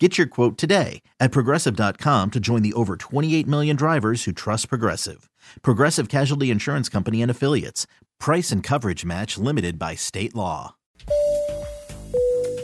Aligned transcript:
Get 0.00 0.18
your 0.18 0.26
quote 0.26 0.58
today 0.58 1.02
at 1.20 1.30
progressive.com 1.30 2.32
to 2.32 2.40
join 2.40 2.62
the 2.62 2.72
over 2.72 2.96
28 2.96 3.46
million 3.46 3.76
drivers 3.76 4.24
who 4.24 4.32
trust 4.32 4.68
Progressive. 4.68 5.30
Progressive 5.62 6.08
Casualty 6.08 6.50
Insurance 6.50 6.88
Company 6.88 7.22
and 7.22 7.30
Affiliates. 7.30 7.86
Price 8.18 8.50
and 8.50 8.60
coverage 8.60 9.04
match 9.04 9.38
limited 9.38 9.78
by 9.78 9.94
state 9.94 10.34
law. 10.34 10.74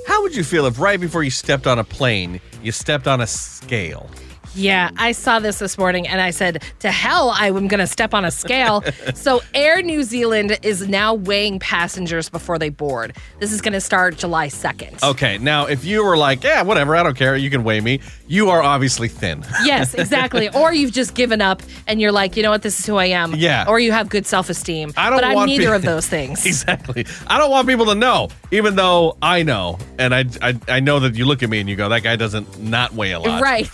How 0.09 0.23
would 0.23 0.34
you 0.34 0.42
feel 0.42 0.66
if 0.66 0.80
right 0.80 1.01
before 1.01 1.23
you 1.23 1.30
stepped 1.30 1.68
on 1.68 1.78
a 1.78 1.84
plane, 1.84 2.40
you 2.64 2.73
stepped 2.73 3.06
on 3.06 3.20
a 3.20 3.28
scale? 3.28 4.10
Yeah, 4.54 4.90
I 4.96 5.12
saw 5.12 5.38
this 5.38 5.59
this 5.60 5.78
morning 5.78 6.09
and 6.09 6.20
I 6.20 6.30
said, 6.30 6.62
to 6.80 6.90
hell, 6.90 7.32
I'm 7.34 7.68
going 7.68 7.78
to 7.78 7.86
step 7.86 8.12
on 8.14 8.24
a 8.24 8.30
scale. 8.30 8.82
so, 9.14 9.40
Air 9.54 9.80
New 9.82 10.02
Zealand 10.02 10.59
is 10.62 10.88
now 10.88 11.14
weighing 11.14 11.59
passengers 11.60 12.28
before 12.28 12.59
they 12.59 12.68
board. 12.68 13.16
This 13.38 13.52
is 13.52 13.60
going 13.60 13.74
to 13.74 13.80
start 13.80 14.16
July 14.16 14.48
2nd. 14.48 15.02
Okay, 15.02 15.38
now 15.38 15.66
if 15.66 15.84
you 15.84 16.04
were 16.04 16.16
like, 16.16 16.42
yeah, 16.42 16.62
whatever, 16.62 16.96
I 16.96 17.02
don't 17.02 17.16
care, 17.16 17.36
you 17.36 17.48
can 17.48 17.62
weigh 17.62 17.80
me, 17.80 18.00
you 18.26 18.50
are 18.50 18.62
obviously 18.62 19.09
thin. 19.09 19.45
Yes, 19.64 19.95
exactly. 19.95 20.48
or 20.54 20.73
you've 20.73 20.90
just 20.92 21.14
given 21.14 21.40
up 21.42 21.62
and 21.87 22.01
you're 22.01 22.12
like, 22.12 22.37
you 22.37 22.42
know 22.42 22.51
what, 22.51 22.62
this 22.62 22.80
is 22.80 22.87
who 22.87 22.96
I 22.96 23.06
am. 23.06 23.34
Yeah. 23.34 23.66
Or 23.68 23.78
you 23.78 23.92
have 23.92 24.09
good 24.09 24.26
self 24.26 24.48
esteem. 24.48 24.92
I 24.96 25.10
don't 25.10 25.18
But 25.18 25.24
I'm 25.24 25.46
neither 25.46 25.68
pe- 25.68 25.76
of 25.76 25.82
those 25.82 26.09
things. 26.09 26.45
exactly. 26.46 27.06
I 27.26 27.38
don't 27.38 27.51
want 27.51 27.68
people 27.68 27.87
to 27.87 27.95
know, 27.95 28.28
even 28.51 28.74
though 28.74 29.16
I 29.23 29.43
know, 29.43 29.78
and 29.98 30.15
I, 30.15 30.24
I, 30.43 30.59
I 30.66 30.80
know 30.80 30.98
that 31.01 31.15
you 31.15 31.24
look 31.26 31.43
at 31.43 31.51
me 31.51 31.60
and 31.60 31.68
you 31.68 31.76
go, 31.76 31.88
that 31.90 32.02
guy 32.02 32.16
doesn't 32.16 32.59
not 32.60 32.95
weigh 32.95 33.12
a 33.12 33.21
lot. 33.21 33.43
Right. 33.43 33.68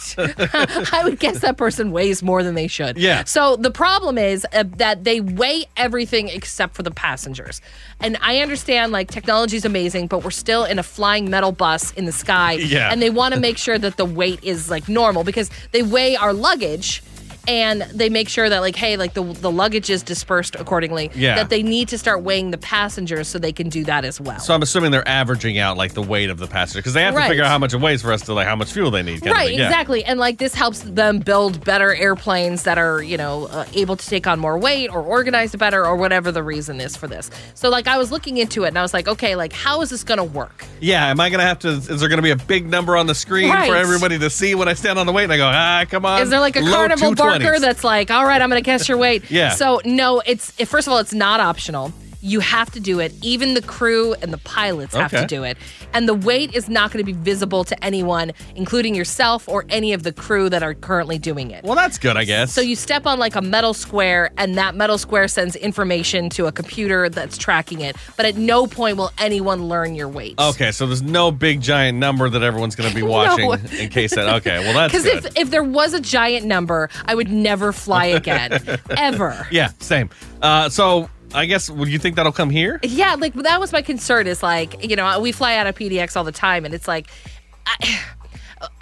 I 0.93 1.05
would 1.05 1.19
guess 1.19 1.41
that 1.41 1.57
person 1.57 1.91
weighs 1.91 2.23
more 2.23 2.43
than 2.43 2.55
they 2.55 2.67
should. 2.67 2.99
Yeah. 2.99 3.25
So 3.25 3.57
the 3.57 3.71
problem 3.71 4.19
is 4.19 4.47
uh, 4.53 4.65
that 4.77 5.05
they 5.05 5.21
weigh 5.21 5.67
everything 5.77 6.29
except 6.29 6.75
for 6.75 6.83
the 6.83 6.91
passengers. 6.91 7.61
And 8.01 8.17
I 8.21 8.39
understand 8.41 8.93
like 8.93 9.11
technology 9.11 9.57
is 9.57 9.65
amazing, 9.65 10.09
but 10.09 10.25
we're 10.25 10.31
still 10.31 10.65
in 10.65 10.79
a 10.79 10.83
flying 10.83 11.31
metal 11.31 11.53
bus 11.53 11.93
in 11.93 12.05
the 12.05 12.13
sky. 12.13 12.53
Yeah. 12.53 12.91
And 12.93 13.01
they 13.01 13.11
want 13.11 13.35
to 13.35 13.41
make 13.41 13.59
sure 13.59 13.79
that 13.79 13.97
the 13.97 14.05
weight 14.05 14.43
is 14.43 14.71
like 14.71 14.89
normal 14.89 15.25
because 15.25 15.51
they 15.73 15.83
weigh 15.83 16.17
our 16.17 16.33
luggage. 16.33 17.03
And 17.49 17.83
they 17.83 18.09
make 18.09 18.29
sure 18.29 18.49
that, 18.49 18.61
like, 18.61 18.77
hey, 18.77 18.97
like 18.97 19.15
the 19.15 19.23
the 19.23 19.51
luggage 19.51 19.91
is 19.91 20.03
dispersed 20.03 20.55
accordingly. 20.57 21.11
Yeah. 21.15 21.37
That 21.37 21.49
they 21.51 21.63
need 21.63 21.89
to 21.89 21.99
start 21.99 22.23
weighing 22.23 22.51
the 22.51 22.59
passengers 22.59 23.29
so 23.29 23.39
they 23.39 23.53
can 23.53 23.69
do 23.69 23.85
that 23.85 24.05
as 24.05 24.21
well. 24.21 24.39
So 24.41 24.55
I'm 24.55 24.63
assuming 24.63 24.91
they're 24.91 25.07
averaging 25.09 25.59
out 25.59 25.77
like 25.77 25.95
the 25.95 26.03
weight 26.03 26.31
of 26.31 26.39
the 26.39 26.47
passenger 26.47 26.81
because 26.81 26.95
they 26.95 27.03
have 27.03 27.15
to 27.15 27.23
figure 27.29 27.45
out 27.45 27.49
how 27.51 27.59
much 27.59 27.75
it 27.75 27.81
weighs 27.81 28.03
for 28.03 28.13
us 28.13 28.23
to 28.23 28.33
like 28.35 28.47
how 28.47 28.57
much 28.57 28.73
fuel 28.73 28.91
they 28.91 29.03
need. 29.03 29.25
Right. 29.25 29.53
Yeah. 29.55 29.67
exactly. 29.67 30.05
And 30.05 30.19
like 30.19 30.39
this 30.39 30.55
helps 30.55 30.81
them 30.81 31.19
build 31.21 31.65
better 31.65 31.95
airplanes 31.95 32.65
that 32.65 32.79
are, 32.79 33.03
you 33.03 33.17
know, 33.17 33.47
uh, 33.47 33.65
able 33.75 33.97
to 33.97 34.07
take 34.07 34.27
on 34.27 34.39
more 34.41 34.59
weight 34.59 34.89
or 34.91 35.03
organized 35.03 35.59
better 35.59 35.87
or 35.87 35.97
whatever 35.97 36.33
the 36.33 36.43
reason 36.43 36.81
is 36.81 36.97
for 36.97 37.07
this. 37.07 37.31
So 37.55 37.69
like 37.71 37.87
I 37.87 37.99
was 37.99 38.11
looking 38.11 38.39
into 38.39 38.65
it 38.65 38.69
and 38.69 38.79
I 38.79 38.83
was 38.83 38.93
like, 38.95 39.09
okay, 39.09 39.37
like 39.37 39.53
how 39.53 39.83
is 39.83 39.91
this 39.91 40.05
going 40.05 40.19
to 40.19 40.25
work? 40.25 40.65
Yeah, 40.81 41.07
am 41.09 41.21
I 41.21 41.31
gonna 41.31 41.43
have 41.45 41.59
to? 41.61 41.69
Is 41.69 42.01
there 42.01 42.09
gonna 42.09 42.21
be 42.23 42.31
a 42.33 42.37
big 42.37 42.67
number 42.69 42.97
on 42.97 43.07
the 43.07 43.15
screen 43.15 43.49
Right. 43.51 43.69
for 43.71 43.77
everybody 43.77 44.19
to 44.19 44.29
see 44.29 44.55
when 44.55 44.69
I 44.69 44.75
stand 44.75 44.99
on 44.99 45.07
the 45.07 45.13
weight? 45.13 45.25
And 45.25 45.33
I 45.33 45.37
go, 45.39 45.47
ah, 45.47 45.85
come 45.89 46.05
on. 46.05 46.21
Is 46.21 46.29
there 46.31 46.41
like 46.41 46.57
a 46.57 46.61
carnival 46.61 47.15
220s. 47.41 47.45
barker 47.45 47.61
that's 47.61 47.85
like, 47.85 48.11
all 48.11 48.25
right, 48.25 48.41
I'm 48.41 48.49
going 48.49 48.63
to 48.63 48.65
guess 48.65 48.89
your 48.89 48.99
weight? 48.99 49.31
Yeah. 49.31 49.51
So 49.51 49.81
no, 49.85 50.23
it's 50.25 50.51
first 50.65 50.87
of 50.87 50.93
all, 50.93 50.99
it's 50.99 51.15
not 51.15 51.41
optional. 51.41 51.93
You 52.27 52.41
have 52.41 52.71
to 52.73 52.81
do 52.81 52.99
it. 52.99 53.13
Even 53.23 53.55
the 53.55 53.63
crew 53.63 54.15
and 54.15 54.33
the 54.33 54.39
pilots 54.39 54.95
have 54.97 55.15
Okay. 55.15 55.23
to 55.23 55.27
do 55.29 55.45
it. 55.45 55.57
And 55.95 56.09
the 56.09 56.15
weight 56.15 56.55
is 56.55 56.69
not 56.69 56.91
going 56.93 57.05
to 57.05 57.11
be 57.13 57.17
visible 57.19 57.63
to 57.65 57.85
anyone, 57.85 58.33
including 58.57 58.95
yourself 58.97 59.49
or 59.49 59.65
any 59.69 59.93
of 59.93 60.03
the 60.03 60.13
crew 60.13 60.51
that 60.51 60.63
are 60.63 60.75
currently 60.75 61.19
doing 61.19 61.53
it. 61.53 61.63
Well, 61.63 61.77
that's 61.77 61.99
good, 61.99 62.17
I 62.17 62.25
guess. 62.25 62.53
So 62.53 62.61
you 62.61 62.75
step 62.75 63.07
on 63.07 63.21
like 63.21 63.37
a 63.37 63.41
metal 63.41 63.73
square, 63.75 64.31
and 64.39 64.57
that 64.57 64.75
metal 64.75 64.99
square 64.99 65.29
sends 65.29 65.55
information 65.55 66.29
to 66.31 66.47
a 66.47 66.53
computer 66.53 67.09
that's 67.09 67.39
tracking 67.39 67.81
it. 67.81 67.97
But 68.17 68.27
at 68.27 68.37
no 68.37 68.67
point 68.67 68.97
will 68.97 69.13
anyone 69.19 69.69
learn 69.69 69.95
your 69.95 70.09
weight. 70.09 70.35
Okay, 70.39 70.73
so 70.73 70.87
there's 70.87 71.03
no 71.03 71.31
big 71.31 71.61
giant 71.61 71.97
number 71.99 72.29
that 72.29 72.43
everyone's 72.43 72.75
going 72.75 72.89
to 72.91 72.95
be 72.95 73.03
watching 73.17 73.53
in 73.79 73.89
case 73.89 74.15
that. 74.17 74.29
Okay, 74.37 74.59
well 74.59 74.75
that's 74.75 74.93
Because 74.97 75.07
if, 75.27 75.39
if 75.39 75.51
there 75.51 75.63
was 75.63 75.95
a 75.95 76.01
giant 76.01 76.45
number, 76.45 76.91
I 77.05 77.15
would 77.15 77.31
never 77.31 77.73
fly 77.73 78.07
again, 78.21 78.59
ever. 78.97 79.47
yeah, 79.53 79.71
same. 79.79 80.11
Uh, 80.43 80.69
so 80.69 81.09
I 81.37 81.47
guess 81.47 81.71
would 81.71 81.89
you 81.89 81.99
think 81.99 82.17
that'll 82.17 82.33
come 82.33 82.51
here? 82.51 82.81
Yeah, 82.83 83.15
like 83.15 83.35
that 83.35 83.61
was 83.61 83.73
my 83.73 83.83
concern. 83.83 84.27
Is 84.27 84.43
like 84.43 84.89
you 84.89 84.97
know 84.97 85.21
we 85.21 85.33
fly 85.33 85.57
out 85.57 85.67
of 85.67 85.75
PDX 85.77 86.17
all 86.17 86.25
the 86.25 86.33
time, 86.33 86.65
and 86.65 86.75
it's 86.75 86.89
like. 86.89 87.09
I, 87.69 88.01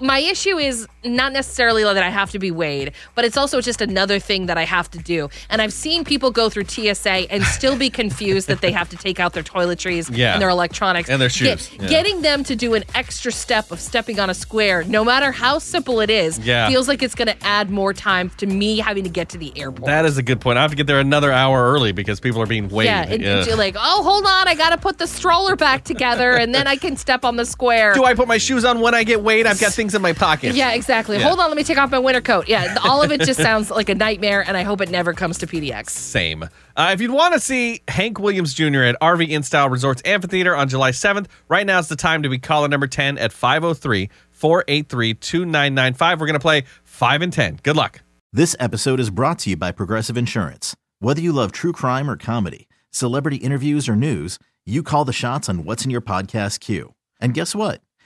my 0.00 0.18
issue 0.20 0.56
is 0.56 0.86
not 1.04 1.32
necessarily 1.32 1.82
that 1.82 2.02
I 2.02 2.08
have 2.08 2.30
to 2.30 2.38
be 2.38 2.50
weighed, 2.50 2.92
but 3.14 3.24
it's 3.24 3.36
also 3.36 3.60
just 3.60 3.80
another 3.80 4.18
thing 4.18 4.46
that 4.46 4.56
I 4.56 4.64
have 4.64 4.90
to 4.92 4.98
do. 4.98 5.28
And 5.50 5.60
I've 5.60 5.72
seen 5.72 6.04
people 6.04 6.30
go 6.30 6.48
through 6.48 6.64
TSA 6.66 7.30
and 7.30 7.42
still 7.44 7.76
be 7.76 7.90
confused 7.90 8.46
that 8.48 8.60
they 8.60 8.72
have 8.72 8.88
to 8.90 8.96
take 8.96 9.18
out 9.20 9.32
their 9.32 9.42
toiletries 9.42 10.08
Yeah. 10.16 10.32
and 10.34 10.40
their 10.42 10.48
electronics 10.48 11.08
And 11.10 11.20
their 11.20 11.28
Get- 11.28 11.58
shoes, 11.60 11.70
yeah. 11.80 11.88
Getting 11.88 12.22
them 12.22 12.44
to 12.44 12.56
do 12.56 12.74
an 12.74 12.84
extra 12.94 13.32
step 13.32 13.70
of 13.70 13.80
stepping 13.80 14.18
on 14.20 14.30
a 14.30 14.34
square, 14.34 14.84
no 14.84 15.04
matter 15.04 15.32
how 15.32 15.58
simple 15.58 16.00
it 16.00 16.08
is, 16.10 16.38
Yeah. 16.38 16.68
feels 16.68 16.88
like 16.88 17.02
it's 17.02 17.14
going 17.14 17.28
to 17.28 17.36
add 17.46 17.68
more 17.70 17.92
time 17.92 18.30
to 18.38 18.46
me 18.46 18.78
having 18.78 19.04
to 19.04 19.10
get 19.10 19.28
to 19.30 19.38
the 19.38 19.52
airport. 19.56 19.86
That 19.86 20.04
is 20.04 20.16
a 20.18 20.22
good 20.22 20.40
point. 20.40 20.56
I 20.58 20.62
have 20.62 20.70
to 20.70 20.76
get 20.76 20.86
there 20.86 21.00
another 21.00 21.32
hour 21.32 21.72
early 21.72 21.92
because 21.92 22.20
people 22.20 22.40
are 22.40 22.46
being 22.46 22.68
weighed. 22.68 22.86
yeah, 22.86 23.02
and, 23.02 23.22
and 23.22 23.46
you're 23.46 23.56
like, 23.56 23.74
oh, 23.78 24.02
hold 24.02 24.24
on, 24.24 24.48
I 24.48 24.54
got 24.54 24.70
to 24.70 24.78
put 24.78 24.98
the 24.98 25.06
stroller 25.06 25.56
back 25.56 25.84
together, 25.84 26.32
and 26.32 26.54
then 26.54 26.66
I 26.66 26.76
can 26.76 26.96
step 26.96 27.24
on 27.24 27.36
the 27.36 27.44
square. 27.44 27.92
Do 27.94 28.04
I 28.04 28.14
put 28.14 28.28
my 28.28 28.38
shoes 28.38 28.64
on 28.64 28.80
when 28.80 28.94
I 28.94 29.02
get 29.04 29.22
weighed? 29.22 29.46
I've 29.46 29.58
got 29.64 29.74
things 29.74 29.94
in 29.94 30.02
my 30.02 30.12
pocket. 30.12 30.54
Yeah, 30.54 30.72
exactly. 30.72 31.18
Yeah. 31.18 31.24
Hold 31.24 31.40
on, 31.40 31.48
let 31.48 31.56
me 31.56 31.64
take 31.64 31.78
off 31.78 31.90
my 31.90 31.98
winter 31.98 32.20
coat. 32.20 32.48
Yeah, 32.48 32.76
all 32.84 33.02
of 33.02 33.10
it 33.12 33.20
just 33.22 33.40
sounds 33.42 33.70
like 33.70 33.88
a 33.88 33.94
nightmare, 33.94 34.44
and 34.46 34.56
I 34.56 34.62
hope 34.62 34.80
it 34.80 34.90
never 34.90 35.12
comes 35.12 35.38
to 35.38 35.46
PDX. 35.46 35.90
Same. 35.90 36.44
Uh, 36.76 36.90
if 36.92 37.00
you'd 37.00 37.10
want 37.10 37.34
to 37.34 37.40
see 37.40 37.82
Hank 37.88 38.18
Williams 38.18 38.54
Jr. 38.54 38.82
at 38.82 39.00
RV 39.00 39.28
Inn 39.28 39.42
Style 39.42 39.68
Resorts 39.68 40.02
Amphitheater 40.04 40.56
on 40.56 40.68
July 40.68 40.90
7th, 40.90 41.26
right 41.48 41.66
now 41.66 41.78
is 41.78 41.88
the 41.88 41.96
time 41.96 42.22
to 42.22 42.28
be 42.28 42.38
caller 42.38 42.68
number 42.68 42.86
10 42.86 43.18
at 43.18 43.32
503 43.32 44.10
483 44.30 45.14
2995. 45.14 46.20
We're 46.20 46.26
going 46.26 46.34
to 46.34 46.40
play 46.40 46.64
5 46.84 47.22
and 47.22 47.32
10. 47.32 47.60
Good 47.62 47.76
luck. 47.76 48.00
This 48.32 48.56
episode 48.58 48.98
is 48.98 49.10
brought 49.10 49.38
to 49.40 49.50
you 49.50 49.56
by 49.56 49.70
Progressive 49.70 50.16
Insurance. 50.16 50.74
Whether 50.98 51.20
you 51.20 51.32
love 51.32 51.52
true 51.52 51.72
crime 51.72 52.10
or 52.10 52.16
comedy, 52.16 52.66
celebrity 52.90 53.36
interviews 53.36 53.88
or 53.88 53.94
news, 53.94 54.38
you 54.66 54.82
call 54.82 55.04
the 55.04 55.12
shots 55.12 55.48
on 55.48 55.64
what's 55.64 55.84
in 55.84 55.90
your 55.90 56.00
podcast 56.00 56.60
queue. 56.60 56.94
And 57.20 57.32
guess 57.34 57.54
what? 57.54 57.80